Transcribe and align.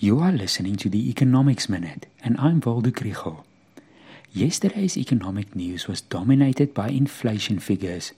You 0.00 0.20
are 0.20 0.30
listening 0.30 0.76
to 0.76 0.88
the 0.88 1.10
Economics 1.10 1.68
Minute, 1.68 2.06
and 2.22 2.36
I'm 2.38 2.60
Waldo 2.60 2.90
Krugell. 2.90 3.42
Yesterday's 4.30 4.96
economic 4.96 5.56
news 5.56 5.88
was 5.88 6.02
dominated 6.02 6.72
by 6.72 6.90
inflation 6.90 7.58
figures. 7.58 8.12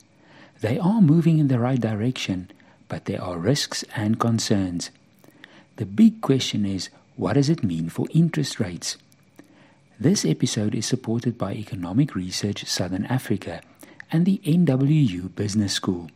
They 0.61 0.79
are 0.79 1.01
moving 1.01 1.38
in 1.38 1.48
the 1.48 1.58
right 1.58 1.80
direction, 1.80 2.51
but 2.88 3.06
there 3.06 3.22
are 3.22 3.38
risks 3.38 3.82
and 3.96 4.21
concerns. 4.21 4.90
The 5.77 5.87
big 5.87 6.21
question 6.21 6.66
is 6.66 6.90
what 7.16 7.32
does 7.32 7.48
it 7.48 7.64
mean 7.64 7.89
for 7.89 8.07
interest 8.12 8.61
rates? 8.61 8.99
This 9.99 10.27
episode 10.27 10.75
is 10.75 10.85
supported 10.85 11.39
by 11.39 11.55
Economic 11.55 12.15
Research 12.15 12.67
Southern 12.67 13.07
Africa 13.07 13.62
and 14.12 14.27
the 14.27 14.39
NWU 14.45 15.35
Business 15.35 15.73
School. 15.73 16.11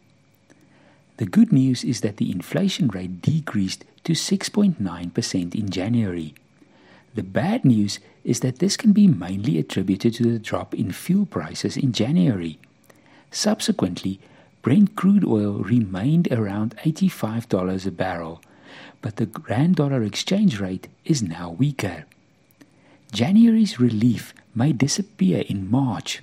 The 1.17 1.27
good 1.27 1.53
news 1.53 1.85
is 1.85 2.01
that 2.01 2.17
the 2.17 2.31
inflation 2.33 2.89
rate 2.89 3.23
decreased 3.23 3.85
to 4.05 4.13
6.9% 4.13 5.55
in 5.55 5.71
January. 5.71 6.35
The 7.14 7.22
bad 7.22 7.64
news 7.64 8.00
is 8.25 8.41
that 8.41 8.59
this 8.59 8.77
can 8.77 8.93
be 8.93 9.07
mainly 9.07 9.58
attributed 9.58 10.14
to 10.14 10.25
the 10.25 10.39
drop 10.39 10.75
in 10.75 10.91
fuel 10.91 11.27
prices 11.27 11.77
in 11.77 11.93
January. 11.93 12.58
Subsequently, 13.31 14.19
Brent 14.63 14.96
crude 14.96 15.25
oil 15.25 15.58
remained 15.58 16.32
around 16.32 16.75
$85 16.79 17.86
a 17.86 17.91
barrel, 17.91 18.43
but 19.00 19.17
the 19.17 19.29
rand 19.49 19.77
dollar 19.77 20.03
exchange 20.03 20.58
rate 20.58 20.89
is 21.05 21.22
now 21.22 21.50
weaker. 21.50 22.07
January's 23.13 23.79
relief 23.79 24.35
may 24.55 24.72
disappear 24.72 25.44
in 25.49 25.71
March. 25.71 26.22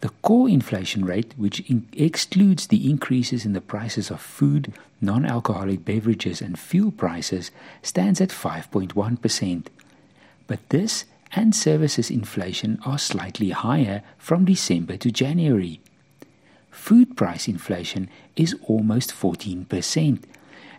The 0.00 0.10
core 0.22 0.48
inflation 0.48 1.04
rate, 1.04 1.34
which 1.36 1.60
in- 1.68 1.88
excludes 1.92 2.68
the 2.68 2.88
increases 2.88 3.44
in 3.44 3.52
the 3.52 3.60
prices 3.60 4.10
of 4.10 4.20
food, 4.20 4.72
non 5.00 5.24
alcoholic 5.24 5.84
beverages, 5.84 6.40
and 6.40 6.58
fuel 6.58 6.92
prices, 6.92 7.50
stands 7.82 8.20
at 8.20 8.30
5.1%. 8.30 9.66
But 10.46 10.68
this 10.68 11.04
and 11.32 11.54
services 11.54 12.10
inflation 12.10 12.78
are 12.86 12.98
slightly 12.98 13.50
higher 13.50 14.02
from 14.18 14.44
December 14.44 14.96
to 14.98 15.10
January. 15.10 15.80
Food 16.70 17.16
price 17.16 17.48
inflation 17.48 18.08
is 18.36 18.54
almost 18.66 19.12
14%, 19.12 20.22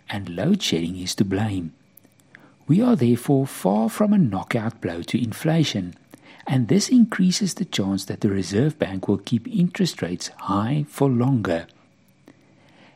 and 0.09 0.29
load 0.29 0.63
shedding 0.63 0.97
is 0.97 1.13
to 1.15 1.25
blame. 1.25 1.73
We 2.67 2.81
are 2.81 2.95
therefore 2.95 3.47
far 3.47 3.89
from 3.89 4.13
a 4.13 4.17
knockout 4.17 4.79
blow 4.79 5.01
to 5.03 5.21
inflation 5.21 5.95
and 6.51 6.67
this 6.67 6.89
increases 6.89 7.53
the 7.53 7.63
chance 7.63 8.05
that 8.05 8.21
the 8.21 8.29
Reserve 8.29 8.79
Bank 8.79 9.07
will 9.07 9.19
keep 9.19 9.47
interest 9.47 10.01
rates 10.01 10.29
high 10.39 10.83
for 10.89 11.07
longer. 11.07 11.67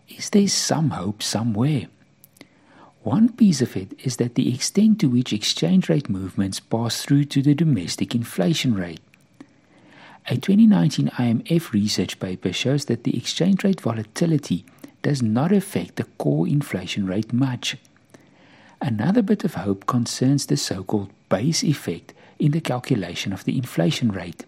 Is 0.10 0.32
there 0.32 0.48
some 0.48 0.90
hope 0.90 1.22
somewhere? 1.22 1.86
One 3.04 3.32
piece 3.32 3.62
of 3.62 3.78
it 3.78 3.94
is 4.04 4.18
that 4.18 4.34
the 4.34 4.52
extent 4.52 5.00
to 5.02 5.08
which 5.08 5.32
exchange 5.32 5.88
rate 5.88 6.10
movements 6.10 6.60
pass 6.60 7.04
through 7.04 7.26
to 7.26 7.44
the 7.44 7.54
domestic 7.54 8.16
inflation 8.16 8.74
rate. 8.74 9.02
A 10.28 10.36
2019 10.36 11.10
IMF 11.10 11.74
research 11.74 12.20
paper 12.20 12.52
shows 12.52 12.86
that 12.86 13.04
the 13.04 13.16
exchange 13.16 13.64
rate 13.64 13.82
volatility 13.82 14.66
does 15.04 15.22
not 15.22 15.52
affect 15.52 15.98
the 15.98 16.06
core 16.18 16.48
inflation 16.48 17.06
rate 17.06 17.32
much. 17.32 17.78
Another 18.82 19.22
bit 19.22 19.44
of 19.44 19.54
hope 19.54 19.86
concerns 19.86 20.48
the 20.48 20.58
so 20.58 20.84
called 20.84 21.12
base 21.30 21.64
effect 21.64 22.14
in 22.44 22.52
the 22.52 22.60
calculation 22.60 23.32
of 23.32 23.46
the 23.46 23.58
inflation 23.58 24.12
rate. 24.12 24.44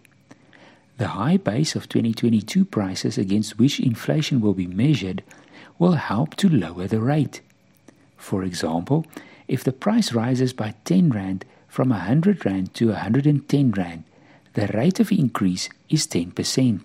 The 0.98 1.08
high 1.08 1.38
base 1.38 1.74
of 1.74 1.88
2022 1.88 2.66
prices 2.66 3.16
against 3.16 3.58
which 3.58 3.80
inflation 3.80 4.42
will 4.42 4.52
be 4.52 4.66
measured 4.66 5.22
will 5.78 5.92
help 5.92 6.36
to 6.36 6.48
lower 6.48 6.86
the 6.86 7.00
rate. 7.00 7.40
For 8.18 8.44
example, 8.44 9.06
if 9.48 9.64
the 9.64 9.72
price 9.72 10.12
rises 10.12 10.52
by 10.52 10.74
10 10.84 11.08
rand 11.08 11.46
from 11.68 11.88
100 11.88 12.44
rand 12.44 12.74
to 12.74 12.88
110 12.88 13.70
rand, 13.70 14.04
the 14.52 14.66
rate 14.74 15.00
of 15.00 15.10
increase 15.10 15.70
is 15.88 16.06
10%. 16.06 16.80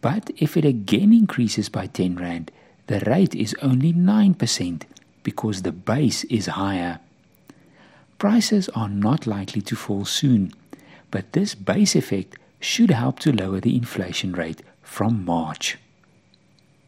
But 0.00 0.30
if 0.38 0.56
it 0.56 0.64
again 0.64 1.12
increases 1.12 1.68
by 1.68 1.86
10 1.86 2.16
rand, 2.16 2.50
the 2.86 3.00
rate 3.00 3.34
is 3.34 3.54
only 3.60 3.92
9% 3.92 4.82
because 5.22 5.62
the 5.62 5.72
base 5.72 6.24
is 6.24 6.46
higher. 6.46 7.00
Prices 8.18 8.68
are 8.70 8.88
not 8.88 9.28
likely 9.28 9.60
to 9.62 9.76
fall 9.76 10.04
soon, 10.04 10.52
but 11.10 11.32
this 11.32 11.54
base 11.54 11.94
effect 11.94 12.36
should 12.58 12.90
help 12.90 13.20
to 13.20 13.32
lower 13.32 13.60
the 13.60 13.76
inflation 13.76 14.32
rate 14.32 14.62
from 14.82 15.24
March. 15.24 15.78